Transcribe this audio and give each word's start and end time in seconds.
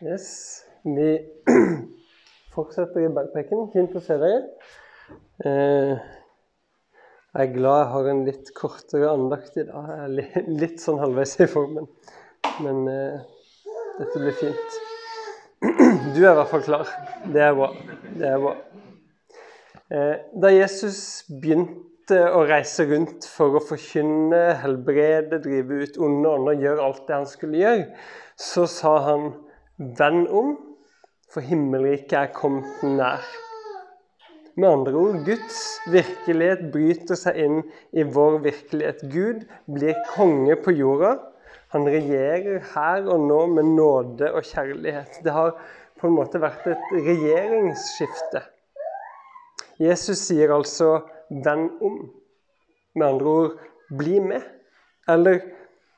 Yes. 0.00 0.62
Vi 0.82 1.20
fortsetter 2.54 3.00
i 3.00 3.08
backpacken. 3.08 3.70
Fint 3.72 3.94
å 3.96 4.02
se 4.04 4.18
dere. 4.20 4.42
Eh, 5.40 5.94
jeg 7.36 7.46
er 7.46 7.54
glad 7.54 7.78
jeg 7.80 7.92
har 7.94 8.08
en 8.10 8.20
litt 8.26 8.50
kortere 8.56 9.08
andakt 9.08 9.56
i 9.56 9.64
dag. 9.64 9.88
Jeg 9.88 10.26
er 10.26 10.50
litt 10.60 10.84
sånn 10.84 11.00
halvveis 11.00 11.32
i 11.40 11.48
formen. 11.48 11.88
Men 12.64 12.82
eh, 12.92 13.24
dette 13.96 14.20
blir 14.20 14.36
fint. 14.42 14.76
Du 16.12 16.20
er 16.20 16.34
i 16.34 16.36
hvert 16.36 16.52
fall 16.52 16.66
klar. 16.66 16.92
Det 17.32 17.40
er 17.46 17.56
bra. 17.56 17.70
Det 18.20 18.28
er 18.28 18.44
bra. 18.44 18.52
Eh, 19.96 20.14
da 20.44 20.52
Jesus 20.52 21.00
begynte 21.40 22.20
å 22.36 22.44
reise 22.46 22.84
rundt 22.92 23.24
for 23.32 23.56
å 23.56 23.64
forkynne, 23.64 24.44
helbrede, 24.60 25.40
drive 25.40 25.80
ut 25.82 25.98
onde 26.04 26.36
ånder, 26.36 26.60
gjøre 26.66 26.84
alt 26.84 27.02
det 27.08 27.16
han 27.16 27.28
skulle 27.28 27.64
gjøre, 27.64 27.88
så 28.36 28.68
sa 28.70 28.94
han 29.08 29.28
Vend 29.76 30.28
om, 30.32 30.54
for 31.28 31.44
himmelriket 31.44 32.14
er 32.16 32.30
kommet 32.32 32.80
nær. 32.82 33.24
Med 34.56 34.70
andre 34.70 34.92
ord, 34.96 35.16
Guds 35.26 35.58
virkelighet 35.92 36.62
bryter 36.72 37.18
seg 37.20 37.36
inn 37.44 37.58
i 37.92 38.06
vår 38.08 38.38
virkelighet. 38.46 39.02
Gud 39.12 39.42
blir 39.68 39.98
konge 40.14 40.56
på 40.64 40.72
jorda. 40.72 41.10
Han 41.74 41.84
regjerer 41.92 42.62
her 42.72 43.04
og 43.04 43.26
nå 43.28 43.42
med 43.52 43.68
nåde 43.76 44.30
og 44.32 44.48
kjærlighet. 44.48 45.20
Det 45.26 45.34
har 45.36 45.52
på 46.00 46.08
en 46.08 46.16
måte 46.16 46.40
vært 46.40 46.64
et 46.72 46.88
regjeringsskifte. 46.96 48.46
Jesus 49.76 50.24
sier 50.24 50.54
altså 50.56 51.02
'vend 51.28 51.82
om'. 51.84 52.08
Med 52.94 53.06
andre 53.06 53.26
ord 53.26 53.58
'bli 53.92 54.20
med'. 54.24 54.48
Eller 55.08 55.40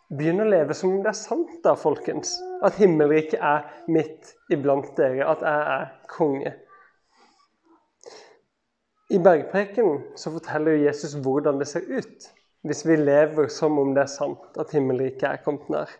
begynn 0.08 0.40
å 0.40 0.48
leve 0.48 0.76
som 0.76 0.94
om 0.94 1.02
det 1.04 1.12
er 1.12 1.18
sant, 1.18 1.50
da, 1.64 1.74
folkens. 1.78 2.36
At 2.64 2.78
himmelriket 2.80 3.40
er 3.44 3.66
midt 3.92 4.32
iblant 4.52 4.90
dere. 4.96 5.26
At 5.28 5.44
jeg 5.44 5.68
er 5.74 5.92
konge. 6.10 6.54
I 9.08 9.20
bergpreken 9.24 10.02
så 10.20 10.32
forteller 10.34 10.82
Jesus 10.82 11.14
hvordan 11.24 11.60
det 11.60 11.68
ser 11.70 11.86
ut 11.88 12.28
hvis 12.66 12.82
vi 12.84 12.96
lever 12.98 13.46
som 13.52 13.78
om 13.80 13.94
det 13.96 14.02
er 14.02 14.10
sant 14.10 14.58
at 14.60 14.72
himmelriket 14.74 15.24
er 15.28 15.42
kommet 15.44 15.68
nær. 15.72 15.92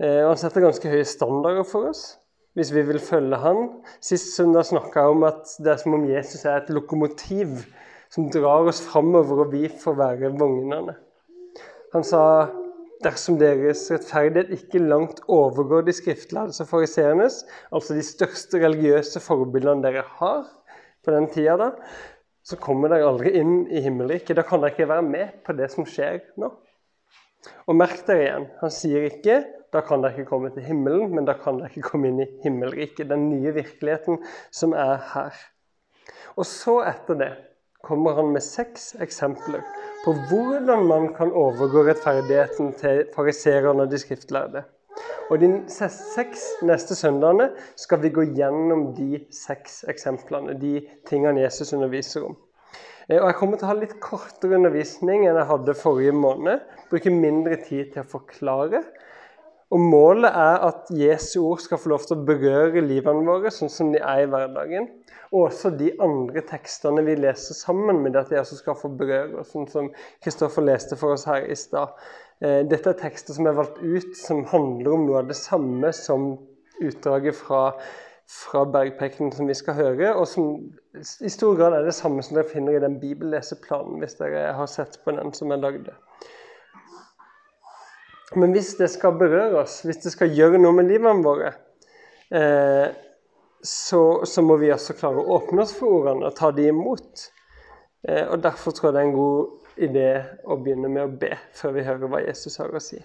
Eh, 0.00 0.24
og 0.24 0.32
Han 0.32 0.40
setter 0.40 0.64
ganske 0.64 0.90
høye 0.90 1.06
standarder 1.06 1.66
for 1.68 1.92
oss 1.92 2.16
hvis 2.56 2.72
vi 2.72 2.82
vil 2.88 2.98
følge 2.98 3.36
han. 3.36 3.66
Sist 4.00 4.32
søndag 4.32 4.64
snakka 4.64 5.04
jeg 5.04 5.14
om 5.18 5.26
at 5.28 5.50
det 5.60 5.74
er 5.74 5.80
som 5.82 5.94
om 5.98 6.06
Jesus 6.08 6.46
er 6.46 6.62
et 6.62 6.72
lokomotiv 6.72 7.60
som 8.08 8.30
drar 8.32 8.64
oss 8.70 8.80
framover, 8.80 9.44
og 9.44 9.52
vi 9.52 9.68
får 9.68 9.98
være 9.98 10.32
vognene. 10.40 10.94
Han 11.96 12.04
sa 12.04 12.22
dersom 13.00 13.38
deres 13.40 13.86
rettferdighet 13.88 14.50
ikke 14.52 14.82
langt 14.84 15.22
overgår 15.32 15.86
de 15.86 15.94
skriftlærde 15.96 16.52
og 16.60 16.68
fariseernes, 16.68 17.38
altså 17.72 17.96
de 17.96 18.04
største 18.04 18.60
religiøse 18.60 19.22
forbildene 19.24 19.84
dere 19.84 20.02
har 20.18 20.42
på 21.06 21.14
den 21.14 21.30
tida, 21.32 21.56
da, 21.56 21.70
så 22.44 22.58
kommer 22.60 22.92
dere 22.92 23.08
aldri 23.08 23.32
inn 23.40 23.64
i 23.72 23.80
himmelriket. 23.80 24.36
Da 24.36 24.44
kan 24.44 24.60
dere 24.60 24.74
ikke 24.74 24.90
være 24.90 25.06
med 25.08 25.40
på 25.46 25.56
det 25.56 25.70
som 25.72 25.88
skjer 25.88 26.20
nå. 26.36 26.52
Og 27.64 27.78
merk 27.78 28.04
dere 28.04 28.26
igjen, 28.26 28.46
han 28.60 28.74
sier 28.74 29.08
ikke 29.08 29.40
da 29.72 29.80
kan 29.84 30.04
dere 30.04 30.14
ikke 30.14 30.30
komme 30.34 30.52
til 30.52 30.68
himmelen, 30.68 31.10
men 31.16 31.26
da 31.26 31.34
kan 31.40 31.62
dere 31.62 31.72
ikke 31.72 31.94
komme 31.94 32.12
inn 32.12 32.22
i 32.22 32.28
himmelriket. 32.44 33.08
Den 33.08 33.30
nye 33.32 33.56
virkeligheten 33.56 34.20
som 34.54 34.76
er 34.76 35.00
her. 35.14 35.40
Og 36.36 36.44
så 36.48 36.82
etter 36.92 37.18
det 37.24 37.32
kommer 37.86 38.16
han 38.18 38.32
med 38.34 38.44
seks 38.44 38.94
eksempler 39.02 39.64
på 40.04 40.14
hvordan 40.28 40.86
man 40.86 41.12
kan 41.16 41.32
overgå 41.32 41.84
rettferdigheten 41.88 42.72
til 42.80 43.04
fariserene 43.14 43.86
og 43.86 43.90
de 43.92 44.00
skriftlærde. 44.00 44.64
Og 45.30 45.40
De 45.42 45.48
seks 45.68 46.44
neste 46.62 46.94
søndagene 46.94 47.50
skal 47.76 48.02
vi 48.02 48.12
gå 48.14 48.28
gjennom 48.36 48.92
de 48.96 49.24
seks 49.34 49.82
eksemplene, 49.90 50.54
de 50.60 50.80
tingene 51.08 51.42
Jesus 51.42 51.72
underviser 51.74 52.28
om. 52.28 52.36
Eh, 53.08 53.20
Og 53.20 53.26
Jeg 53.26 53.38
kommer 53.38 53.56
til 53.56 53.66
å 53.66 53.72
ha 53.72 53.78
litt 53.80 53.98
kortere 54.00 54.58
undervisning 54.58 55.26
enn 55.26 55.36
jeg 55.36 55.50
hadde 55.50 55.74
forrige 55.74 56.14
måned. 56.14 56.62
Bruke 56.90 57.10
mindre 57.10 57.58
tid 57.62 57.92
til 57.92 58.02
å 58.02 58.10
forklare. 58.10 58.84
Og 59.74 59.82
Målet 59.82 60.30
er 60.30 60.62
at 60.68 60.90
Jesu 60.94 61.40
ord 61.42 61.58
skal 61.58 61.78
få 61.82 61.90
lov 61.90 62.06
til 62.06 62.16
å 62.16 62.26
berøre 62.26 62.84
livene 62.86 63.26
våre 63.26 63.50
sånn 63.50 63.72
som 63.72 63.90
de 63.90 63.98
er 63.98 64.22
i 64.22 64.30
hverdagen. 64.30 64.86
Og 65.32 65.48
også 65.48 65.72
de 65.74 65.90
andre 66.02 66.42
tekstene 66.46 67.02
vi 67.06 67.16
leser 67.18 67.58
sammen 67.58 68.02
med 68.04 68.14
dette 68.14 68.38
at 68.38 68.50
de 68.50 68.58
skal 68.58 68.78
få 68.78 68.92
berøre 68.98 69.40
og 69.40 69.48
sånn 69.48 69.66
som 69.70 69.90
Kristoffer 70.24 70.66
leste 70.66 70.98
for 71.00 71.16
oss 71.16 71.26
her 71.28 71.46
i 71.46 71.56
stad. 71.58 71.94
Eh, 72.40 72.62
Dette 72.68 72.92
er 72.92 73.00
tekster 73.00 73.36
som 73.36 73.48
er 73.48 73.56
valgt 73.56 73.80
ut 73.82 74.12
som 74.18 74.44
handler 74.52 74.92
om 74.92 75.06
noe 75.08 75.22
av 75.22 75.30
det 75.30 75.38
samme 75.38 75.92
som 75.96 76.34
utdraget 76.84 77.36
fra, 77.38 77.70
fra 78.28 78.64
bergprekenen 78.68 79.32
som 79.32 79.48
vi 79.48 79.56
skal 79.56 79.78
høre, 79.78 80.12
og 80.14 80.26
som 80.28 80.58
i 80.96 81.32
stor 81.32 81.56
grad 81.56 81.76
er 81.76 81.86
det 81.86 81.96
samme 81.96 82.24
som 82.24 82.36
dere 82.36 82.50
finner 82.50 82.76
i 82.76 82.82
den 82.82 82.98
bibelleseplanen, 83.00 83.98
hvis 84.02 84.18
dere 84.20 84.50
har 84.58 84.68
sett 84.70 85.00
på 85.04 85.16
den 85.16 85.32
som 85.36 85.54
er 85.54 85.62
lagd. 85.62 85.88
Men 88.36 88.52
hvis 88.52 88.74
det 88.76 88.90
skal 88.92 89.16
berøre 89.16 89.62
oss, 89.62 89.80
hvis 89.86 90.02
det 90.04 90.12
skal 90.12 90.34
gjøre 90.34 90.60
noe 90.60 90.74
med 90.76 90.90
livene 90.90 91.24
våre, 91.24 91.52
eh, 92.34 92.92
så, 93.62 94.24
så, 94.24 94.42
må 94.42 94.56
vi 94.60 94.72
også 94.72 94.96
klare 94.98 95.22
å 95.22 95.38
åpne 95.38 95.64
oss 95.64 95.74
for 95.76 96.00
ordene 96.00 96.28
og 96.28 96.36
ta 96.38 96.50
de 96.54 96.68
imot. 96.70 97.26
Eh, 98.08 98.24
og 98.24 98.42
Derfor 98.44 98.74
tror 98.76 98.90
jeg 98.90 98.96
det 98.96 99.02
er 99.02 99.08
en 99.08 99.16
god 99.16 99.82
idé 99.86 100.08
å 100.44 100.58
begynne 100.62 100.90
med 100.92 101.04
å 101.04 101.18
be 101.20 101.32
før 101.56 101.76
vi 101.76 101.86
hører 101.86 102.12
hva 102.12 102.22
Jesus 102.24 102.58
har 102.62 102.74
å 102.74 102.82
si. 102.82 103.00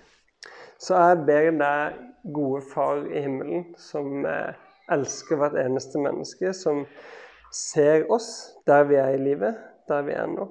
Så 0.81 0.97
jeg 0.97 1.21
ber 1.27 1.51
deg, 1.59 1.99
gode 2.33 2.61
Far 2.69 3.03
i 3.09 3.23
himmelen, 3.23 3.71
som 3.81 4.25
eh, 4.29 4.53
elsker 4.93 5.39
hvert 5.41 5.57
eneste 5.61 6.01
menneske, 6.01 6.53
som 6.57 6.83
ser 7.53 8.07
oss 8.13 8.51
der 8.69 8.85
vi 8.89 8.99
er 9.01 9.15
i 9.15 9.21
livet, 9.21 9.57
der 9.89 10.05
vi 10.07 10.15
er 10.17 10.29
nå. 10.29 10.47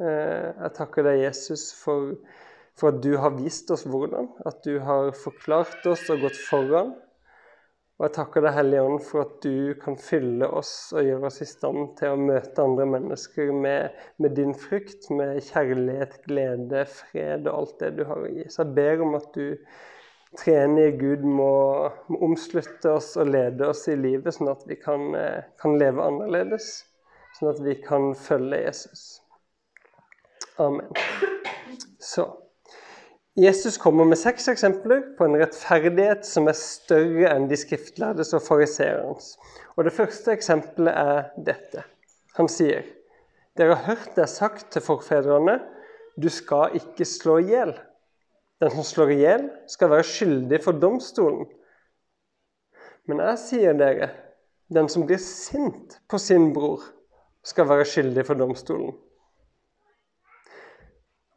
Eh, 0.00 0.46
jeg 0.48 0.76
takker 0.76 1.06
deg, 1.06 1.24
Jesus, 1.26 1.70
for 1.76 2.14
for 2.80 2.94
at 2.94 3.02
du 3.04 3.14
har 3.20 3.36
vist 3.36 3.70
oss 3.74 3.84
hvordan, 3.88 4.30
at 4.48 4.62
du 4.64 4.78
har 4.84 5.12
forklart 5.16 5.84
oss 5.90 6.06
og 6.12 6.24
gått 6.24 6.38
foran. 6.48 6.94
Og 8.00 8.06
jeg 8.06 8.14
takker 8.16 8.40
deg, 8.40 8.54
Hellige 8.56 8.82
Ånd, 8.88 9.02
for 9.04 9.26
at 9.26 9.32
du 9.44 9.74
kan 9.82 9.98
fylle 10.00 10.46
oss 10.56 10.72
og 10.96 11.04
gjøre 11.04 11.28
oss 11.28 11.42
i 11.44 11.48
stand 11.50 11.90
til 11.98 12.14
å 12.14 12.22
møte 12.30 12.64
andre 12.64 12.86
mennesker 12.88 13.50
med, 13.52 13.98
med 14.16 14.32
din 14.38 14.54
frykt, 14.56 15.10
med 15.12 15.36
kjærlighet, 15.44 16.16
glede, 16.24 16.86
fred 16.88 17.44
og 17.44 17.58
alt 17.58 17.74
det 17.84 17.90
du 17.98 18.06
har 18.08 18.24
å 18.24 18.30
gi. 18.32 18.46
Så 18.48 18.62
jeg 18.64 18.72
ber 18.80 19.04
om 19.04 19.18
at 19.20 19.28
du, 19.36 19.60
treenige 20.40 20.96
Gud, 20.96 21.28
må, 21.28 21.52
må 22.08 22.24
omslutte 22.30 22.96
oss 22.96 23.12
og 23.20 23.34
lede 23.34 23.68
oss 23.68 23.84
i 23.92 24.00
livet, 24.00 24.32
sånn 24.32 24.48
at 24.54 24.64
vi 24.64 24.80
kan, 24.80 25.10
kan 25.60 25.76
leve 25.76 26.00
annerledes. 26.00 26.72
Sånn 27.36 27.52
at 27.52 27.60
vi 27.68 27.76
kan 27.84 28.14
følge 28.16 28.64
Jesus. 28.64 29.10
Amen. 30.56 30.88
Så 32.00 32.30
Jesus 33.40 33.78
kommer 33.80 34.04
med 34.04 34.18
seks 34.20 34.50
eksempler 34.52 35.00
på 35.16 35.24
en 35.24 35.38
rettferdighet 35.40 36.26
som 36.28 36.50
er 36.50 36.56
større 36.58 37.30
enn 37.32 37.46
de 37.48 37.56
skriftlærdes 37.56 38.34
og 38.36 38.42
fariseerens. 38.44 39.30
Og 39.78 39.86
Det 39.86 39.94
første 39.96 40.34
eksempelet 40.34 40.92
er 40.92 41.30
dette. 41.46 41.84
Han 42.36 42.48
sier, 42.52 42.82
'Dere 43.56 43.74
har 43.74 43.94
hørt 43.94 44.16
det 44.16 44.28
sagt 44.28 44.70
til 44.72 44.82
forfedrene:" 44.82 45.56
'Du 46.20 46.28
skal 46.28 46.76
ikke 46.76 47.04
slå 47.04 47.38
i 47.38 47.48
hjel.' 47.48 47.78
'Den 48.60 48.70
som 48.70 48.84
slår 48.84 49.08
i 49.08 49.20
hjel, 49.24 49.50
skal 49.68 49.90
være 49.90 50.04
skyldig 50.04 50.62
for 50.64 50.72
domstolen.' 50.72 51.48
Men 53.08 53.18
jeg 53.24 53.38
sier 53.38 53.72
dere, 53.72 54.10
den 54.74 54.88
som 54.88 55.06
blir 55.06 55.18
sint 55.18 55.96
på 56.08 56.18
sin 56.18 56.52
bror, 56.52 56.82
skal 57.44 57.68
være 57.68 57.84
skyldig 57.84 58.26
for 58.26 58.34
domstolen. 58.34 58.92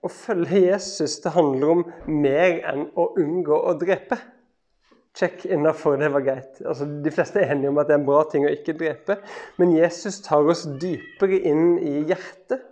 Å 0.03 0.09
følge 0.11 0.59
Jesus 0.65 1.21
det 1.23 1.31
handler 1.31 1.69
om 1.77 1.83
mer 2.11 2.57
enn 2.73 2.87
å 2.99 3.07
unngå 3.19 3.55
å 3.55 3.75
drepe. 3.79 4.17
Check 5.15 5.45
innafor, 5.45 5.95
det 6.01 6.09
var 6.09 6.25
greit. 6.25 6.59
Altså, 6.65 6.87
de 7.05 7.11
fleste 7.13 7.39
er 7.39 7.53
enige 7.53 7.69
om 7.69 7.79
at 7.79 7.87
det 7.87 7.95
er 7.95 8.01
en 8.01 8.07
bra 8.07 8.23
ting 8.27 8.47
å 8.47 8.51
ikke 8.51 8.75
drepe. 8.79 9.19
Men 9.61 9.75
Jesus 9.77 10.19
tar 10.25 10.47
oss 10.49 10.65
dypere 10.81 11.37
inn 11.47 11.77
i 11.79 12.01
hjertet. 12.09 12.65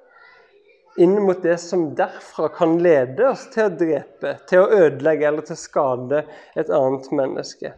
Inn 0.99 1.13
mot 1.23 1.39
det 1.39 1.55
som 1.63 1.85
derfra 1.95 2.49
kan 2.51 2.73
lede 2.83 3.29
oss 3.29 3.45
til 3.53 3.69
å 3.69 3.75
drepe, 3.79 4.33
til 4.49 4.65
å 4.65 4.81
ødelegge 4.81 5.29
eller 5.29 5.45
til 5.47 5.55
å 5.55 5.61
skade 5.61 6.23
et 6.59 6.73
annet 6.73 7.07
menneske. 7.15 7.71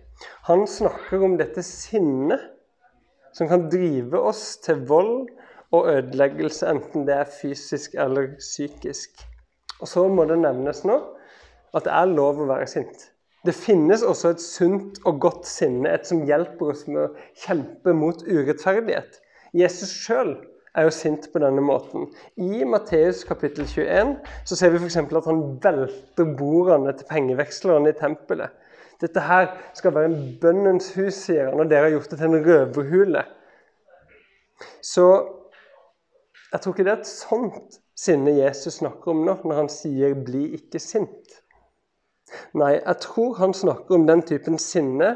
Han 0.48 0.66
snakker 0.70 1.28
om 1.28 1.36
dette 1.38 1.62
sinnet 1.68 2.50
som 3.38 3.52
kan 3.52 3.68
drive 3.70 4.18
oss 4.18 4.56
til 4.66 4.82
vold 4.90 5.30
og 5.74 5.92
ødeleggelse, 5.92 6.72
enten 6.72 7.06
det 7.06 7.20
er 7.20 7.30
fysisk 7.30 7.94
eller 8.02 8.34
psykisk. 8.40 9.28
Og 9.84 9.90
så 9.92 10.06
må 10.08 10.24
det 10.30 10.40
nevnes 10.40 10.86
nå 10.88 10.96
at 11.74 11.84
det 11.84 11.92
er 11.92 12.14
lov 12.14 12.40
å 12.40 12.48
være 12.48 12.70
sint. 12.72 13.10
Det 13.44 13.56
finnes 13.58 14.06
også 14.08 14.32
et 14.32 14.42
sunt 14.42 15.02
og 15.10 15.20
godt 15.26 15.48
sinne, 15.50 15.90
et 15.92 16.08
som 16.08 16.22
hjelper 16.24 16.72
oss 16.72 16.86
med 16.88 17.02
å 17.02 17.10
kjempe 17.44 17.92
mot 17.98 18.22
urettferdighet. 18.24 19.18
Jesus 19.52 19.92
sjøl 19.92 20.38
er 20.74 20.88
jo 20.88 20.94
sint 20.96 21.28
på 21.34 21.42
denne 21.44 21.62
måten. 21.66 22.08
I 22.40 22.64
Matteus 22.64 23.26
kapittel 23.28 23.68
21 23.68 24.16
så 24.48 24.58
ser 24.58 24.72
vi 24.72 24.80
f.eks. 24.80 24.98
at 25.04 25.28
han 25.28 25.44
velter 25.66 26.34
bordene 26.40 26.96
til 26.96 27.10
pengevekslerne 27.12 27.92
i 27.92 28.00
tempelet. 28.00 28.56
Dette 29.04 29.28
her 29.28 29.52
skal 29.76 29.98
være 29.98 30.14
en 30.14 30.20
bønnens 30.40 30.94
hus, 30.96 31.26
sier 31.26 31.50
han, 31.50 31.60
og 31.60 31.68
dere 31.68 31.90
har 31.90 31.98
gjort 31.98 32.14
det 32.14 32.22
til 32.22 32.30
en 32.30 32.46
røverhule. 32.48 33.28
Så 34.80 35.08
jeg 36.54 36.62
tror 36.62 36.74
ikke 36.74 36.86
det 36.88 36.94
er 36.94 37.02
et 37.02 37.12
sånt 37.12 37.83
sinne 37.96 38.34
Jesus 38.38 38.80
snakker 38.82 39.14
om 39.14 39.24
nå, 39.26 39.38
når 39.44 39.56
han 39.56 39.70
sier 39.70 40.14
'bli 40.14 40.54
ikke 40.58 40.80
sint'. 40.80 41.40
Nei, 42.54 42.74
jeg 42.80 42.98
tror 43.00 43.36
han 43.38 43.54
snakker 43.54 43.96
om 43.96 44.08
den 44.08 44.22
typen 44.22 44.58
sinne 44.58 45.16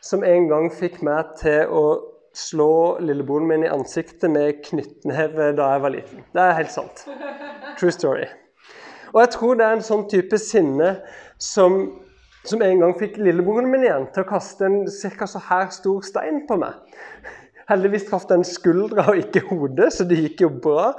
som 0.00 0.24
en 0.24 0.48
gang 0.48 0.70
fikk 0.72 1.02
meg 1.02 1.34
til 1.40 1.68
å 1.68 1.84
slå 2.34 2.98
lillebroren 3.00 3.46
min 3.48 3.64
i 3.64 3.70
ansiktet 3.72 4.30
med 4.30 4.62
knyttneve 4.66 5.52
da 5.56 5.68
jeg 5.74 5.82
var 5.84 5.94
liten. 5.94 6.24
Det 6.32 6.42
er 6.42 6.56
helt 6.58 6.72
sant. 6.72 7.04
True 7.78 7.92
story. 7.94 8.26
Og 9.14 9.20
jeg 9.22 9.30
tror 9.36 9.54
det 9.54 9.66
er 9.66 9.76
en 9.76 9.86
sånn 9.86 10.08
type 10.10 10.38
sinne 10.42 10.96
som, 11.38 11.78
som 12.44 12.62
en 12.66 12.82
gang 12.82 12.94
fikk 12.98 13.20
lillebroren 13.22 13.70
min 13.70 13.86
igjen 13.86 14.08
til 14.14 14.24
å 14.24 14.30
kaste 14.32 14.66
en 14.66 14.80
ca. 14.90 15.28
så 15.30 15.42
her 15.48 15.70
stor 15.74 16.02
stein 16.02 16.42
på 16.48 16.58
meg. 16.58 16.74
Heldigvis 17.68 18.08
traff 18.08 18.26
den 18.30 18.44
skuldra 18.46 19.06
og 19.12 19.20
ikke 19.20 19.44
hodet, 19.48 19.92
så 19.94 20.06
det 20.08 20.20
gikk 20.20 20.44
jo 20.44 20.50
bra. 20.64 20.90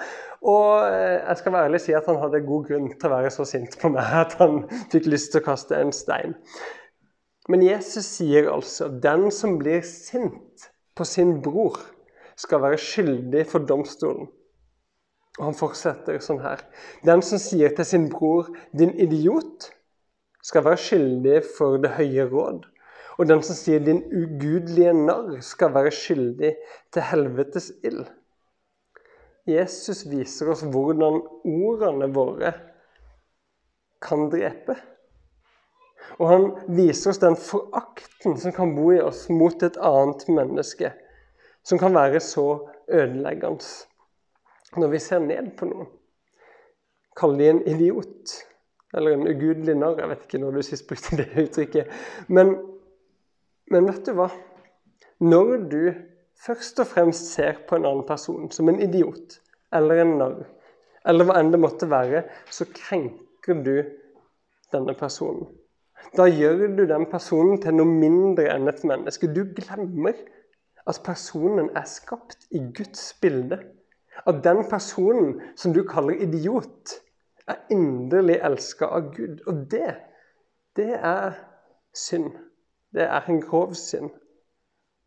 Og 0.46 0.86
eh, 0.88 1.20
jeg 1.20 1.42
skal 1.42 1.56
være 1.56 1.70
ærlig 1.70 1.82
si 1.84 1.96
at 1.98 2.08
han 2.10 2.22
hadde 2.22 2.44
god 2.46 2.70
grunn 2.70 2.90
til 2.94 3.10
å 3.10 3.14
være 3.16 3.34
så 3.34 3.46
sint 3.50 3.78
på 3.82 3.92
meg 3.94 4.16
at 4.22 4.38
han 4.42 4.64
fikk 4.94 5.10
lyst 5.10 5.34
til 5.34 5.42
å 5.42 5.48
kaste 5.50 5.78
en 5.78 5.94
stein. 5.96 6.38
Men 7.50 7.66
Jesus 7.66 8.08
sier 8.18 8.50
altså 8.50 8.90
den 8.90 9.30
som 9.34 9.60
blir 9.62 9.84
sint 9.86 10.70
på 10.98 11.06
sin 11.06 11.38
bror, 11.46 11.78
skal 12.36 12.64
være 12.66 12.82
skyldig 12.82 13.46
for 13.48 13.64
domstolen. 13.64 14.28
Og 15.38 15.44
han 15.50 15.56
fortsetter 15.56 16.20
sånn 16.24 16.42
her. 16.44 16.64
Den 17.08 17.22
som 17.24 17.40
sier 17.40 17.72
til 17.76 17.88
sin 17.88 18.10
bror 18.12 18.50
'din 18.76 18.92
idiot', 18.92 19.70
skal 20.44 20.66
være 20.66 20.78
skyldig 20.78 21.40
for 21.58 21.78
det 21.82 21.96
høye 21.98 22.26
råd. 22.30 22.66
Og 23.18 23.28
den 23.28 23.42
som 23.44 23.56
sier 23.56 23.80
'din 23.80 24.04
ugudelige 24.12 24.94
narr', 24.94 25.42
skal 25.42 25.74
være 25.74 25.92
skyldig 25.92 26.56
til 26.92 27.02
helvetes 27.02 27.72
ild. 27.84 28.06
Jesus 29.48 30.06
viser 30.10 30.50
oss 30.52 30.64
hvordan 30.64 31.22
ordene 31.46 32.10
våre 32.14 32.54
kan 34.02 34.30
drepe. 34.30 34.76
Og 36.20 36.30
han 36.30 36.46
viser 36.78 37.12
oss 37.12 37.22
den 37.22 37.36
forakten 37.40 38.38
som 38.42 38.54
kan 38.56 38.76
bo 38.76 38.92
i 38.94 39.02
oss 39.02 39.26
mot 39.30 39.64
et 39.64 39.78
annet 39.78 40.28
menneske. 40.30 40.92
Som 41.66 41.82
kan 41.82 41.96
være 41.96 42.20
så 42.22 42.46
ødeleggende. 42.88 43.66
Når 44.78 44.92
vi 44.92 45.00
ser 45.00 45.24
ned 45.24 45.54
på 45.58 45.70
noen, 45.70 45.88
kaller 47.18 47.40
de 47.40 47.50
en 47.50 47.62
idiot. 47.76 48.36
Eller 48.96 49.16
en 49.16 49.28
ugudelig 49.28 49.76
narr. 49.78 50.00
Jeg 50.02 50.12
vet 50.12 50.26
ikke 50.28 50.42
når 50.44 50.58
du 50.58 50.66
sist 50.66 50.88
brukte 50.88 51.18
det 51.22 51.30
uttrykket. 51.46 51.92
Men, 52.28 52.56
men 53.72 53.88
vet 53.90 54.06
du 54.06 54.14
hva? 54.18 54.30
Når 55.26 55.58
du 55.72 55.82
først 56.46 56.80
og 56.84 56.90
fremst 56.92 57.34
ser 57.34 57.62
på 57.68 57.78
en 57.78 57.88
annen 57.88 58.06
person 58.08 58.50
som 58.52 58.70
en 58.70 58.82
idiot 58.84 59.40
eller 59.76 60.04
en 60.04 60.18
narr, 60.20 60.42
eller 61.06 61.28
hva 61.28 61.38
enn 61.40 61.52
det 61.54 61.62
måtte 61.62 61.90
være, 61.90 62.26
så 62.52 62.68
krenker 62.70 63.62
du 63.66 63.76
denne 64.74 64.96
personen. 64.98 65.48
Da 66.18 66.28
gjør 66.30 66.68
du 66.78 66.84
den 66.90 67.06
personen 67.10 67.60
til 67.62 67.76
noe 67.78 67.90
mindre 67.90 68.48
enn 68.54 68.70
et 68.70 68.84
menneske. 68.88 69.30
Du 69.32 69.44
glemmer 69.58 70.18
at 70.86 71.02
personen 71.06 71.72
er 71.76 71.88
skapt 71.90 72.46
i 72.52 72.62
Guds 72.78 73.14
bilde. 73.22 73.60
At 74.26 74.44
den 74.46 74.64
personen 74.70 75.40
som 75.58 75.74
du 75.74 75.84
kaller 75.88 76.22
idiot, 76.22 77.00
er 77.48 77.62
inderlig 77.70 78.40
elska 78.42 78.88
av 78.98 79.12
Gud. 79.14 79.42
Og 79.46 79.66
det, 79.72 79.96
det 80.78 80.94
er 80.98 81.36
synd. 81.94 82.32
Det 82.96 83.06
er 83.06 83.32
en 83.32 83.42
grov 83.44 83.74
synd. 83.80 84.14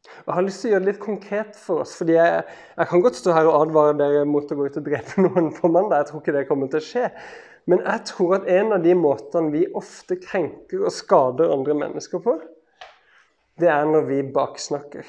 Og 0.08 0.26
Jeg 0.30 0.34
har 0.36 0.44
lyst 0.46 0.62
til 0.62 0.68
å 0.68 0.72
gjøre 0.72 0.84
det 0.84 0.90
litt 0.92 1.02
konkret 1.02 1.56
for 1.58 1.82
oss. 1.84 1.96
fordi 1.98 2.16
jeg, 2.16 2.42
jeg 2.76 2.90
kan 2.90 3.04
godt 3.04 3.18
stå 3.18 3.34
her 3.34 3.48
og 3.50 3.60
advare 3.62 3.96
dere 3.98 4.24
mot 4.28 4.50
å 4.52 4.58
gå 4.58 4.68
ut 4.68 4.80
og 4.80 4.88
drepe 4.88 5.22
noen 5.26 5.52
på 5.56 5.70
mandag. 5.72 6.02
Jeg 6.02 6.10
tror 6.10 6.22
ikke 6.22 6.36
det 6.36 6.48
kommer 6.50 6.72
til 6.72 6.82
å 6.82 6.88
skje. 6.88 7.06
Men 7.68 7.82
jeg 7.84 8.04
tror 8.08 8.38
at 8.38 8.48
en 8.48 8.74
av 8.76 8.84
de 8.84 8.94
måtene 8.96 9.52
vi 9.52 9.66
ofte 9.76 10.16
krenker 10.20 10.84
og 10.84 10.94
skader 10.94 11.52
andre 11.52 11.76
mennesker 11.76 12.22
på, 12.24 12.38
det 13.60 13.68
er 13.72 13.88
når 13.90 14.06
vi 14.08 14.20
baksnakker. 14.32 15.08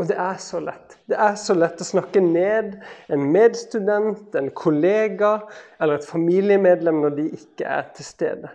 Og 0.00 0.08
det 0.08 0.16
er 0.16 0.38
så 0.40 0.62
lett. 0.64 0.94
Det 1.10 1.18
er 1.20 1.34
så 1.36 1.52
lett 1.52 1.82
å 1.82 1.84
snakke 1.84 2.22
ned 2.24 2.78
en 3.12 3.26
medstudent, 3.34 4.32
en 4.38 4.48
kollega 4.56 5.34
eller 5.76 5.98
et 5.98 6.08
familiemedlem 6.08 7.02
når 7.02 7.18
de 7.18 7.26
ikke 7.36 7.68
er 7.68 7.90
til 7.98 8.08
stede. 8.08 8.52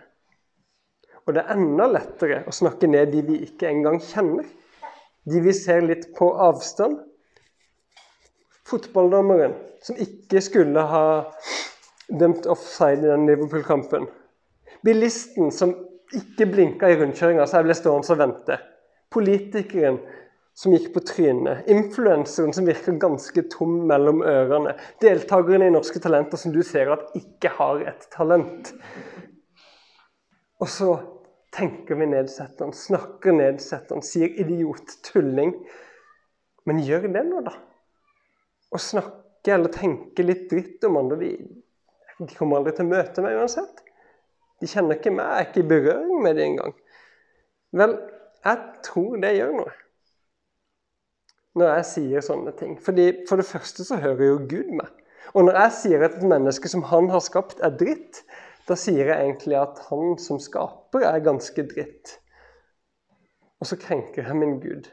Og 1.26 1.34
det 1.34 1.42
er 1.42 1.56
enda 1.56 1.88
lettere 1.90 2.42
å 2.46 2.54
snakke 2.54 2.88
ned 2.90 3.10
de 3.14 3.22
vi 3.26 3.40
ikke 3.48 3.68
engang 3.70 3.98
kjenner. 4.02 4.46
De 5.26 5.42
vi 5.42 5.54
ser 5.56 5.82
litt 5.82 6.12
på 6.14 6.28
avstand. 6.38 7.00
Fotballdommeren 8.66 9.56
som 9.82 9.98
ikke 10.02 10.42
skulle 10.42 10.82
ha 10.90 11.06
dømt 12.06 12.46
offside 12.50 13.02
i 13.02 13.10
den 13.10 13.26
Liverpool-kampen. 13.26 14.06
Bilisten 14.86 15.50
som 15.54 15.74
ikke 16.14 16.46
blinka 16.46 16.90
i 16.90 16.98
rundkjøringa, 17.00 17.46
så 17.46 17.58
jeg 17.58 17.66
ble 17.66 17.76
stående 17.78 18.14
og 18.14 18.20
vente. 18.20 18.58
Politikeren 19.10 19.98
som 20.56 20.72
gikk 20.72 20.92
på 20.94 21.02
trynet. 21.04 21.66
Influenseren 21.70 22.54
som 22.54 22.68
virker 22.68 22.96
ganske 23.02 23.42
tom 23.52 23.82
mellom 23.90 24.22
ørene. 24.24 24.76
Deltakerne 25.02 25.68
i 25.68 25.74
Norske 25.74 26.00
Talenter 26.02 26.40
som 26.40 26.54
du 26.54 26.62
ser 26.64 26.94
at 26.94 27.10
ikke 27.18 27.50
har 27.58 27.82
et 27.90 28.06
talent. 28.14 28.72
Og 30.62 30.70
så 30.72 30.94
tenker 31.56 31.98
vi 31.98 32.08
nedsettende, 32.10 32.76
snakker 32.76 33.34
nedsettende, 33.36 34.04
sier 34.04 34.32
idiot, 34.42 34.98
tulling. 35.08 35.54
Men 36.68 36.82
gjør 36.84 37.08
det 37.14 37.24
nå, 37.28 37.40
da. 37.46 37.54
Å 38.74 38.80
snakke 38.82 39.54
eller 39.54 39.72
tenke 39.72 40.24
litt 40.26 40.48
dritt 40.50 40.84
om 40.88 40.98
andre, 41.00 41.20
de 41.22 41.62
de 42.18 42.32
kommer 42.36 42.60
aldri 42.60 42.72
til 42.76 42.86
å 42.86 42.92
møte 42.92 43.24
meg 43.24 43.36
uansett. 43.36 43.82
De 44.60 44.68
kjenner 44.70 44.96
ikke 44.96 45.12
meg, 45.12 45.26
jeg 45.26 45.42
er 45.42 45.48
ikke 45.50 45.62
i 45.62 45.70
berøring 45.72 46.22
med 46.24 46.38
dem 46.38 46.52
engang. 46.52 46.76
Vel, 47.76 47.96
jeg 48.46 48.62
tror 48.86 49.18
det 49.24 49.34
gjør 49.36 49.58
noe 49.58 49.74
når 51.56 51.70
jeg 51.72 51.84
sier 51.88 52.24
sånne 52.24 52.52
ting. 52.52 52.74
Fordi 52.84 53.04
For 53.28 53.40
det 53.40 53.46
første 53.48 53.84
så 53.88 53.96
hører 53.96 54.26
jo 54.26 54.40
Gud 54.44 54.74
meg. 54.76 54.90
Og 55.32 55.46
når 55.46 55.56
jeg 55.56 55.72
sier 55.78 56.02
at 56.04 56.18
et 56.18 56.26
menneske 56.28 56.68
som 56.68 56.82
han 56.90 57.08
har 57.08 57.22
skapt, 57.24 57.62
er 57.64 57.72
dritt, 57.80 58.20
da 58.66 58.76
sier 58.78 59.10
jeg 59.10 59.16
egentlig 59.16 59.58
at 59.60 59.82
han 59.90 60.16
som 60.18 60.40
skaper, 60.42 61.04
er 61.06 61.24
ganske 61.24 61.66
dritt. 61.70 62.16
Og 63.60 63.68
så 63.70 63.78
krenker 63.80 64.26
jeg 64.26 64.36
min 64.36 64.58
Gud. 64.60 64.88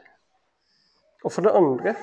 Og 1.24 1.32
for 1.32 1.46
det 1.46 1.54
andre 1.56 1.94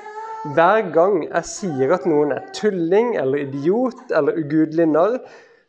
hver 0.56 0.88
gang 0.94 1.20
jeg 1.28 1.46
sier 1.46 1.92
at 1.94 2.08
noen 2.10 2.34
er 2.34 2.48
tulling 2.58 3.14
eller 3.22 3.44
idiot 3.44 4.10
eller 4.10 4.40
ugudelig 4.42 4.88
narr, 4.90 5.20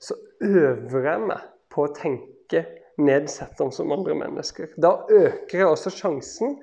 så 0.01 0.17
øver 0.41 1.09
jeg 1.11 1.25
meg 1.29 1.43
på 1.73 1.85
å 1.85 1.93
tenke 1.97 2.65
nedsettende 3.03 3.77
som 3.77 3.93
andre 3.93 4.17
mennesker. 4.17 4.73
Da 4.81 4.97
øker 5.13 5.59
jeg 5.59 5.69
også 5.69 5.93
sjansen 5.93 6.57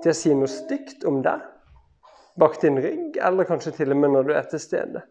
til 0.00 0.12
å 0.12 0.16
si 0.16 0.32
noe 0.34 0.48
stygt 0.48 1.04
om 1.08 1.20
deg 1.24 1.44
bak 2.40 2.56
din 2.62 2.80
rygg, 2.80 3.18
eller 3.20 3.48
kanskje 3.48 3.74
til 3.76 3.92
og 3.92 4.00
med 4.00 4.14
når 4.14 4.28
du 4.28 4.32
er 4.38 4.46
til 4.48 4.62
stede. 4.62 5.02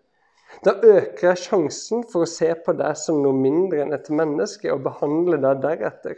Da 0.66 0.74
øker 0.84 1.30
jeg 1.30 1.40
sjansen 1.46 2.04
for 2.12 2.26
å 2.26 2.30
se 2.30 2.50
på 2.66 2.74
deg 2.76 2.98
som 3.00 3.22
noe 3.24 3.36
mindre 3.36 3.84
enn 3.86 3.96
et 3.96 4.10
menneske 4.12 4.72
og 4.74 4.84
behandle 4.84 5.40
deg 5.40 5.62
deretter. 5.64 6.18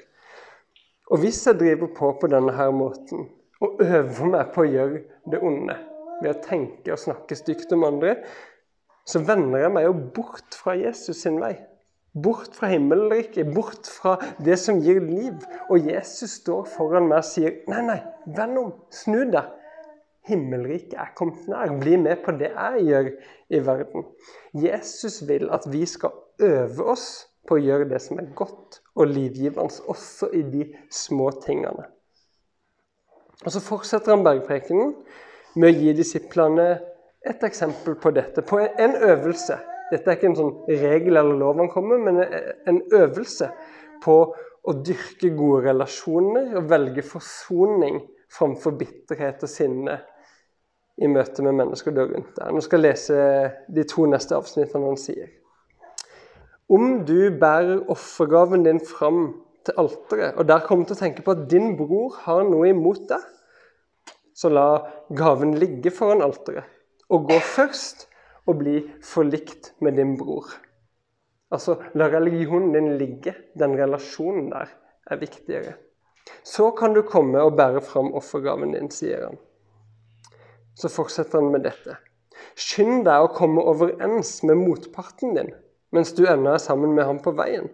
Og 1.12 1.22
hvis 1.22 1.44
jeg 1.46 1.60
driver 1.60 1.92
på 1.94 2.14
på 2.22 2.30
denne 2.32 2.54
her 2.56 2.72
måten 2.74 3.28
og 3.62 3.82
øver 3.84 4.32
meg 4.32 4.54
på 4.56 4.64
å 4.64 4.72
gjøre 4.72 5.04
det 5.30 5.42
onde, 5.46 5.76
ved 6.22 6.32
å 6.34 6.42
tenke 6.46 6.94
og 6.94 7.02
snakke 7.02 7.38
stygt 7.38 7.74
om 7.76 7.86
andre, 7.86 8.16
så 9.06 9.22
vender 9.26 9.62
jeg 9.62 9.74
meg 9.76 9.86
jo 9.88 9.94
bort 10.16 10.58
fra 10.58 10.74
Jesus 10.78 11.22
sin 11.22 11.38
vei. 11.42 11.56
Bort 12.12 12.58
fra 12.58 12.68
himmelriket, 12.72 13.54
bort 13.56 13.88
fra 13.88 14.18
det 14.44 14.58
som 14.60 14.82
gir 14.84 15.00
liv. 15.04 15.38
Og 15.72 15.88
Jesus 15.88 16.40
står 16.42 16.66
foran 16.74 17.08
meg 17.08 17.22
og 17.22 17.30
sier, 17.30 17.54
'Nei, 17.68 17.82
nei, 17.88 18.00
vend 18.26 18.58
om. 18.60 18.74
Snu 18.92 19.24
deg. 19.32 19.48
Himmelriket 20.30 20.94
er 21.00 21.14
kommet 21.18 21.48
nær. 21.50 21.72
Bli 21.82 21.98
med 21.98 22.22
på 22.26 22.36
det 22.38 22.52
jeg 22.52 22.86
gjør 22.88 23.10
i 23.50 23.62
verden.' 23.66 24.06
Jesus 24.54 25.22
vil 25.28 25.50
at 25.52 25.66
vi 25.72 25.86
skal 25.86 26.12
øve 26.42 26.92
oss 26.94 27.08
på 27.48 27.58
å 27.58 27.64
gjøre 27.64 27.90
det 27.90 28.02
som 28.04 28.20
er 28.22 28.30
godt 28.38 28.82
og 28.96 29.10
livgivende, 29.10 29.82
også 29.88 30.30
i 30.38 30.44
de 30.46 30.68
små 30.92 31.32
tingene. 31.42 31.88
Og 33.46 33.52
Så 33.52 33.60
fortsetter 33.66 34.14
han 34.14 34.24
bergprekenen 34.24 34.94
med 35.56 35.72
å 35.72 35.80
gi 35.80 35.94
disiplene 35.98 36.68
et 37.26 37.44
eksempel 37.44 37.98
på 38.02 38.12
dette, 38.14 38.42
på 38.42 38.60
en 38.62 38.96
øvelse. 38.96 39.58
Dette 39.92 40.10
er 40.10 40.18
ikke 40.18 40.30
en 40.32 40.38
sånn 40.38 40.54
regel 40.70 41.18
eller 41.18 41.38
lov 41.38 41.58
han 41.58 41.70
kommer 41.70 42.00
men 42.00 42.22
en 42.22 42.80
øvelse 42.94 43.50
på 44.04 44.16
å 44.62 44.74
dyrke 44.86 45.34
gode 45.36 45.66
relasjoner 45.68 46.54
og 46.60 46.70
velge 46.70 47.04
forsoning 47.06 48.00
framfor 48.32 48.78
bitterhet 48.80 49.44
og 49.44 49.52
sinne 49.52 49.98
i 50.98 51.10
møte 51.10 51.44
med 51.46 51.56
mennesker 51.58 51.94
der 51.96 52.10
rundt 52.12 52.34
deg. 52.38 52.50
Nå 52.52 52.64
skal 52.66 52.82
jeg 52.82 52.92
lese 52.92 53.20
de 53.72 53.86
to 53.90 54.08
neste 54.10 54.36
avsnittene 54.38 54.92
han 54.92 55.00
sier. 55.00 55.30
Om 56.72 57.02
du 57.08 57.32
bærer 57.40 57.82
offergaven 57.92 58.64
din 58.68 58.80
fram 58.80 59.24
til 59.66 59.78
alteret, 59.82 60.38
og 60.40 60.48
der 60.48 60.64
kommer 60.66 60.88
til 60.88 60.96
å 60.98 61.02
tenke 61.02 61.26
på 61.26 61.36
at 61.36 61.48
din 61.52 61.76
bror 61.80 62.16
har 62.26 62.46
noe 62.48 62.72
imot 62.72 63.04
deg, 63.10 63.26
så 64.36 64.50
la 64.50 64.68
gaven 65.14 65.58
ligge 65.60 65.92
foran 65.94 66.24
alteret, 66.26 66.66
og 67.12 67.28
gå 67.30 67.40
først 67.44 68.08
og 68.48 68.62
bli 68.62 68.80
forlikt 69.06 69.74
med 69.84 70.00
din 70.00 70.16
bror. 70.18 70.48
Altså, 71.52 71.76
la 72.00 72.08
religionen 72.08 72.72
din 72.72 72.94
ligge. 72.98 73.34
Den 73.60 73.76
relasjonen 73.76 74.50
der 74.54 74.72
er 75.12 75.20
viktigere. 75.20 75.74
Så 76.48 76.72
kan 76.72 76.96
du 76.96 77.02
komme 77.04 77.42
og 77.44 77.58
bære 77.60 77.82
fram 77.84 78.14
offergaven 78.16 78.72
din, 78.76 78.88
sier 78.94 79.28
han. 79.28 79.40
Så 80.82 80.90
fortsetter 80.90 81.40
han 81.40 81.52
med 81.54 81.68
dette. 81.68 82.00
Skynd 82.58 83.06
deg 83.06 83.24
å 83.24 83.34
komme 83.36 83.62
overens 83.70 84.40
med 84.48 84.60
motparten 84.64 85.38
din 85.38 85.54
mens 85.92 86.14
du 86.16 86.24
ennå 86.24 86.54
er 86.54 86.62
sammen 86.64 86.94
med 86.96 87.04
ham 87.04 87.18
på 87.20 87.34
veien. 87.36 87.66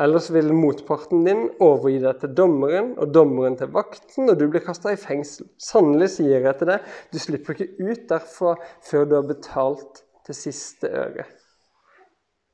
Ellers 0.00 0.30
vil 0.32 0.52
motparten 0.56 1.24
din 1.26 1.42
overgi 1.60 1.98
deg 2.00 2.20
til 2.22 2.32
dommeren, 2.38 2.92
og 2.96 3.12
dommeren 3.12 3.58
til 3.60 3.68
vakten, 3.74 4.30
og 4.30 4.38
du 4.40 4.46
blir 4.48 4.64
kasta 4.64 4.94
i 4.94 5.00
fengsel. 5.00 5.50
Sannelig 5.60 6.14
sier 6.14 6.46
jeg 6.46 6.58
til 6.60 6.70
deg, 6.70 6.86
du 7.12 7.18
slipper 7.20 7.58
ikke 7.58 7.90
ut 7.90 8.06
derfra 8.08 8.54
før 8.86 9.08
du 9.08 9.16
har 9.18 9.28
betalt 9.28 10.04
til 10.26 10.38
siste 10.38 10.88
øre. 10.88 11.26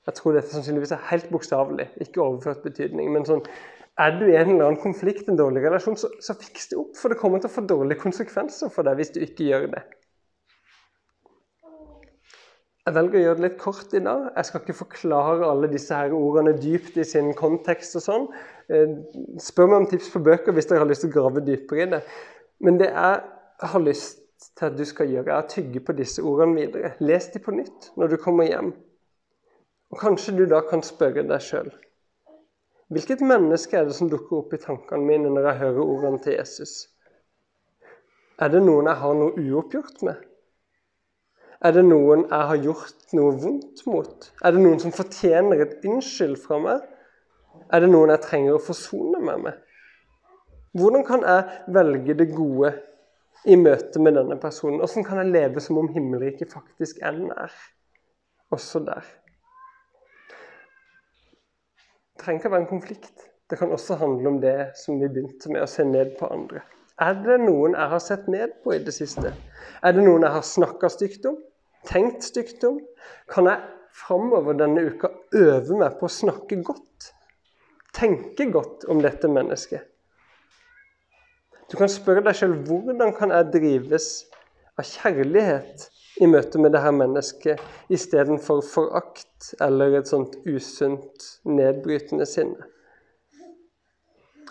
Jeg 0.08 0.16
tror 0.16 0.38
dette 0.38 0.50
sannsynligvis 0.50 0.94
er 0.96 1.08
helt 1.10 1.28
bokstavelig, 1.30 1.90
ikke 2.00 2.24
overført 2.24 2.64
betydning. 2.64 3.12
Men 3.12 3.28
sånn, 3.28 3.44
er 3.98 4.18
du 4.18 4.26
i 4.28 4.36
en 4.38 4.52
eller 4.54 4.68
annen 4.68 4.80
konflikt, 4.82 5.28
en 5.28 5.38
dårlig 5.38 5.64
relasjon, 5.64 5.96
så, 5.98 6.10
så 6.22 6.36
fiks 6.38 6.70
det 6.70 6.78
opp. 6.78 6.94
For 6.98 7.10
det 7.10 7.18
kommer 7.20 7.42
til 7.42 7.50
å 7.50 7.54
få 7.56 7.64
dårlige 7.66 8.02
konsekvenser 8.02 8.70
for 8.74 8.86
deg 8.86 9.00
hvis 9.00 9.14
du 9.14 9.22
ikke 9.24 9.48
gjør 9.48 9.66
det. 9.74 9.82
Jeg 12.88 12.94
velger 12.96 13.18
å 13.18 13.22
gjøre 13.22 13.36
det 13.36 13.44
litt 13.44 13.58
kort 13.60 13.90
i 13.92 14.00
dag. 14.00 14.28
Jeg 14.32 14.48
skal 14.48 14.62
ikke 14.62 14.78
forklare 14.78 15.48
alle 15.50 15.68
disse 15.68 15.96
her 15.98 16.14
ordene 16.16 16.54
dypt 16.56 16.96
i 16.96 17.04
sin 17.04 17.34
kontekst 17.36 17.98
og 17.98 18.04
sånn. 18.04 18.28
Eh, 18.72 18.94
spør 19.44 19.68
meg 19.68 19.82
om 19.82 19.88
tips 19.90 20.08
på 20.14 20.22
bøker 20.24 20.56
hvis 20.56 20.70
dere 20.70 20.80
har 20.80 20.88
lyst 20.88 21.04
til 21.04 21.10
å 21.10 21.16
grave 21.18 21.42
dypere 21.44 21.84
i 21.84 21.90
det. 21.92 22.00
Men 22.64 22.80
det 22.80 22.88
jeg 22.88 23.68
har 23.74 23.84
lyst 23.84 24.24
til 24.56 24.70
at 24.70 24.78
du 24.78 24.86
skal 24.88 25.10
gjøre, 25.10 25.34
er 25.34 25.42
å 25.42 25.50
tygge 25.50 25.82
på 25.84 25.98
disse 25.98 26.24
ordene 26.24 26.62
videre. 26.62 26.94
Les 27.04 27.28
de 27.34 27.42
på 27.44 27.52
nytt 27.58 27.90
når 27.98 28.14
du 28.14 28.16
kommer 28.22 28.48
hjem. 28.48 28.72
Og 29.92 30.00
Kanskje 30.00 30.38
du 30.38 30.46
da 30.48 30.62
kan 30.70 30.80
spørre 30.86 31.26
deg 31.28 31.44
sjøl 31.44 31.68
Hvilket 32.88 33.20
menneske 33.20 33.76
er 33.76 33.84
det 33.84 33.96
som 33.98 34.08
dukker 34.08 34.38
opp 34.38 34.54
i 34.56 34.60
tankene 34.62 35.04
mine 35.04 35.28
når 35.28 35.50
jeg 35.50 35.60
hører 35.62 35.82
ordene 35.84 36.22
til 36.24 36.38
Jesus? 36.38 36.72
Er 38.40 38.48
det 38.54 38.62
noen 38.64 38.88
jeg 38.88 39.00
har 39.02 39.18
noe 39.18 39.34
uoppgjort 39.36 40.00
med? 40.08 40.22
Er 41.60 41.74
det 41.74 41.82
noen 41.84 42.22
jeg 42.30 42.48
har 42.52 42.60
gjort 42.64 43.14
noe 43.18 43.34
vondt 43.42 43.82
mot? 43.90 44.28
Er 44.40 44.54
det 44.54 44.62
noen 44.62 44.80
som 44.80 44.94
fortjener 44.94 45.60
et 45.64 45.84
unnskyld 45.84 46.38
fra 46.40 46.60
meg? 46.64 46.84
Er 47.74 47.84
det 47.84 47.90
noen 47.92 48.14
jeg 48.14 48.24
trenger 48.24 48.56
å 48.56 48.62
forsone 48.62 49.20
meg 49.20 49.44
med? 49.44 49.58
Hvordan 50.78 51.04
kan 51.04 51.24
jeg 51.26 51.74
velge 51.74 52.16
det 52.22 52.30
gode 52.32 52.72
i 53.44 53.56
møte 53.58 54.00
med 54.00 54.16
denne 54.16 54.38
personen? 54.40 54.80
Hvordan 54.80 55.04
kan 55.04 55.20
jeg 55.20 55.34
leve 55.34 55.60
som 55.60 55.80
om 55.82 55.92
himmelriket 55.92 56.54
faktisk 56.54 57.02
er 57.04 57.18
også 58.54 58.80
der? 58.86 59.04
Det 62.07 62.07
trenger 62.20 62.40
ikke 62.40 62.50
å 62.50 62.54
være 62.56 62.64
en 62.66 62.72
konflikt. 62.72 63.28
Det 63.48 63.58
kan 63.58 63.72
også 63.72 63.96
handle 64.00 64.28
om 64.28 64.40
det 64.42 64.56
som 64.76 64.98
vi 65.00 65.08
begynte 65.08 65.52
med, 65.52 65.62
å 65.64 65.70
se 65.70 65.86
ned 65.86 66.16
på 66.18 66.28
andre. 66.32 66.62
Er 67.00 67.14
det 67.22 67.38
noen 67.44 67.76
jeg 67.78 67.92
har 67.92 68.02
sett 68.02 68.26
ned 68.28 68.56
på 68.64 68.74
i 68.74 68.80
det 68.82 68.92
siste? 68.96 69.30
Er 69.86 69.94
det 69.94 70.02
noen 70.02 70.26
jeg 70.26 70.34
har 70.34 70.44
snakka 70.44 70.90
stygt 70.92 71.28
om? 71.30 71.38
Tenkt 71.86 72.26
stygt 72.26 72.64
om? 72.66 72.80
Kan 73.30 73.46
jeg 73.48 73.62
framover 73.94 74.58
denne 74.58 74.82
uka 74.90 75.12
øve 75.38 75.78
meg 75.78 75.96
på 76.00 76.08
å 76.08 76.12
snakke 76.12 76.58
godt? 76.66 77.12
Tenke 77.96 78.48
godt 78.52 78.84
om 78.90 79.00
dette 79.02 79.30
mennesket? 79.30 79.86
Du 81.68 81.76
kan 81.76 81.90
spørre 81.92 82.24
deg 82.24 82.36
selv 82.36 82.66
hvordan 82.68 83.14
kan 83.16 83.32
jeg 83.34 83.52
drives 83.54 84.10
av 84.78 84.86
kjærlighet 84.88 85.88
i 86.20 86.26
møte 86.26 86.58
med 86.58 86.74
dette 86.74 86.90
mennesket 86.94 87.92
istedenfor 87.94 88.62
forakt 88.66 89.52
eller 89.62 89.98
et 90.00 90.10
sånt 90.10 90.34
usunt, 90.46 91.26
nedbrytende 91.46 92.26
sinne? 92.26 92.68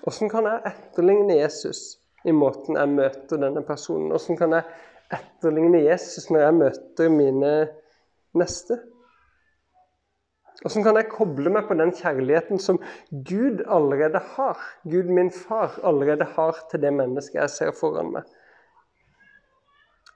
Hvordan 0.04 0.32
kan 0.32 0.46
jeg 0.48 0.72
etterligne 0.72 1.40
Jesus 1.42 1.98
i 2.28 2.32
måten 2.32 2.78
jeg 2.80 2.94
møter 2.94 3.42
denne 3.42 3.64
personen? 3.68 4.14
Hvordan 4.14 4.40
kan 4.40 4.56
jeg 4.56 4.70
etterligne 5.18 5.82
Jesus 5.84 6.30
når 6.32 6.46
jeg 6.46 6.60
møter 6.62 7.12
mine 7.12 7.52
neste? 8.38 8.80
Hvordan 10.62 10.88
kan 10.88 10.98
jeg 10.98 11.12
koble 11.12 11.52
meg 11.54 11.68
på 11.68 11.76
den 11.78 11.92
kjærligheten 11.94 12.62
som 12.62 12.80
Gud 13.12 13.62
allerede 13.68 14.22
har? 14.38 14.64
Gud, 14.90 15.12
min 15.14 15.30
far, 15.32 15.76
allerede 15.86 16.26
har 16.38 16.64
til 16.72 16.82
det 16.82 16.94
mennesket 16.96 17.42
jeg 17.44 17.54
ser 17.54 17.76
foran 17.78 18.16
meg. 18.16 18.37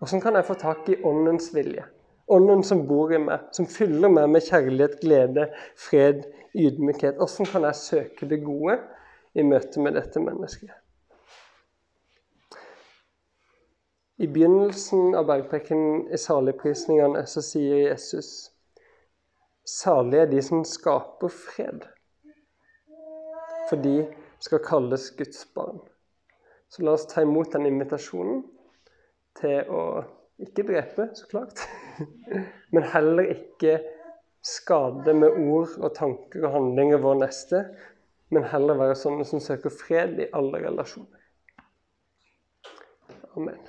Hvordan 0.01 0.21
kan 0.21 0.33
jeg 0.33 0.45
få 0.45 0.53
tak 0.53 0.87
i 0.89 0.95
Åndens 1.05 1.51
vilje? 1.53 1.83
Ånden 2.27 2.63
som 2.63 2.87
bor 2.87 3.11
i 3.13 3.19
meg, 3.21 3.43
som 3.53 3.67
fyller 3.69 4.09
meg 4.09 4.31
med 4.33 4.41
kjærlighet, 4.41 4.95
glede, 4.97 5.43
fred, 5.77 6.23
ydmykhet. 6.57 7.19
Hvordan 7.19 7.49
kan 7.51 7.67
jeg 7.67 7.77
søke 7.77 8.29
det 8.29 8.39
gode 8.41 8.79
i 9.37 9.43
møte 9.45 9.83
med 9.83 9.93
dette 9.93 10.23
mennesket? 10.23 10.71
I 14.17 14.25
begynnelsen 14.25 15.13
av 15.17 15.27
bergpreken 15.29 16.07
i 16.09 16.17
saligprisningene 16.17 17.21
så 17.29 17.43
sier 17.45 17.83
Jesus 17.83 18.31
Salig 19.69 20.23
er 20.23 20.31
de 20.31 20.41
som 20.41 20.63
skaper 20.65 21.29
fred, 21.29 21.85
for 23.69 23.77
de 23.85 24.07
skal 24.41 24.63
kalles 24.65 25.11
Guds 25.19 25.45
barn. 25.53 25.77
Så 26.73 26.81
la 26.81 26.97
oss 26.97 27.05
ta 27.05 27.21
imot 27.21 27.53
den 27.53 27.69
invitasjonen 27.69 28.41
til 29.39 29.69
å 29.71 29.83
ikke 30.41 30.65
drepe, 30.67 31.07
så 31.15 31.27
klart, 31.31 31.63
men 32.73 32.87
heller 32.93 33.33
ikke 33.35 33.79
skade 34.41 35.13
med 35.13 35.37
ord 35.37 35.75
og 35.77 35.93
tanker 35.97 36.47
og 36.47 36.55
handlinger 36.55 37.01
vår 37.03 37.19
neste, 37.21 37.65
men 38.33 38.47
heller 38.49 38.79
være 38.79 38.97
sånne 38.97 39.27
som 39.27 39.43
søker 39.43 39.73
fred 39.73 40.17
i 40.23 40.29
alle 40.37 40.63
relasjoner. 40.63 41.19
Amen. 43.37 43.59